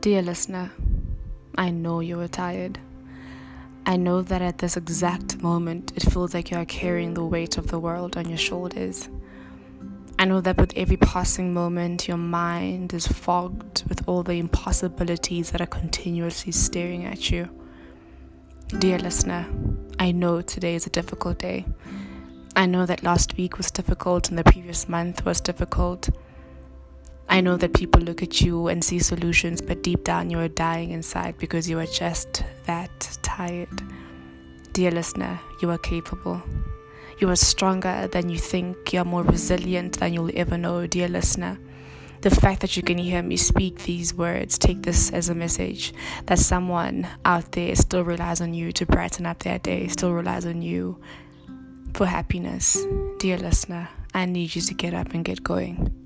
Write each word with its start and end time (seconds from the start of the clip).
Dear 0.00 0.22
listener, 0.22 0.70
I 1.56 1.70
know 1.70 1.98
you 1.98 2.20
are 2.20 2.28
tired. 2.28 2.78
I 3.84 3.96
know 3.96 4.22
that 4.22 4.40
at 4.40 4.58
this 4.58 4.76
exact 4.76 5.42
moment, 5.42 5.92
it 5.96 6.04
feels 6.04 6.34
like 6.34 6.52
you 6.52 6.56
are 6.56 6.64
carrying 6.64 7.14
the 7.14 7.24
weight 7.24 7.58
of 7.58 7.66
the 7.66 7.80
world 7.80 8.16
on 8.16 8.28
your 8.28 8.38
shoulders. 8.38 9.08
I 10.16 10.24
know 10.24 10.40
that 10.40 10.56
with 10.56 10.72
every 10.76 10.98
passing 10.98 11.52
moment, 11.52 12.06
your 12.06 12.16
mind 12.16 12.94
is 12.94 13.08
fogged 13.08 13.82
with 13.88 14.06
all 14.06 14.22
the 14.22 14.38
impossibilities 14.38 15.50
that 15.50 15.60
are 15.60 15.66
continuously 15.66 16.52
staring 16.52 17.04
at 17.04 17.32
you. 17.32 17.48
Dear 18.78 19.00
listener, 19.00 19.48
I 19.98 20.12
know 20.12 20.42
today 20.42 20.76
is 20.76 20.86
a 20.86 20.90
difficult 20.90 21.40
day. 21.40 21.66
I 22.54 22.66
know 22.66 22.86
that 22.86 23.02
last 23.02 23.36
week 23.36 23.56
was 23.56 23.72
difficult 23.72 24.28
and 24.28 24.38
the 24.38 24.44
previous 24.44 24.88
month 24.88 25.24
was 25.24 25.40
difficult. 25.40 26.08
I 27.30 27.40
know 27.40 27.56
that 27.58 27.74
people 27.74 28.00
look 28.00 28.22
at 28.22 28.40
you 28.40 28.68
and 28.68 28.82
see 28.82 28.98
solutions, 28.98 29.60
but 29.60 29.82
deep 29.82 30.02
down 30.02 30.30
you 30.30 30.38
are 30.40 30.48
dying 30.48 30.90
inside 30.92 31.36
because 31.38 31.68
you 31.68 31.78
are 31.78 31.86
just 31.86 32.42
that 32.64 33.18
tired. 33.22 33.82
Dear 34.72 34.90
listener, 34.90 35.38
you 35.60 35.70
are 35.70 35.78
capable. 35.78 36.42
You 37.18 37.28
are 37.30 37.36
stronger 37.36 38.08
than 38.08 38.28
you 38.28 38.38
think. 38.38 38.92
You 38.92 39.00
are 39.00 39.04
more 39.04 39.24
resilient 39.24 39.98
than 39.98 40.14
you'll 40.14 40.30
ever 40.34 40.56
know, 40.56 40.86
dear 40.86 41.08
listener. 41.08 41.58
The 42.20 42.30
fact 42.30 42.62
that 42.62 42.76
you 42.76 42.82
can 42.82 42.98
hear 42.98 43.22
me 43.22 43.36
speak 43.36 43.84
these 43.84 44.14
words, 44.14 44.58
take 44.58 44.82
this 44.82 45.10
as 45.12 45.28
a 45.28 45.34
message 45.34 45.92
that 46.26 46.38
someone 46.38 47.06
out 47.24 47.52
there 47.52 47.76
still 47.76 48.04
relies 48.04 48.40
on 48.40 48.54
you 48.54 48.72
to 48.72 48.86
brighten 48.86 49.26
up 49.26 49.40
their 49.40 49.58
day, 49.58 49.88
still 49.88 50.12
relies 50.12 50.46
on 50.46 50.62
you 50.62 51.00
for 51.94 52.06
happiness. 52.06 52.86
Dear 53.18 53.38
listener, 53.38 53.88
I 54.14 54.24
need 54.24 54.54
you 54.56 54.62
to 54.62 54.74
get 54.74 54.94
up 54.94 55.12
and 55.14 55.24
get 55.24 55.44
going. 55.44 55.97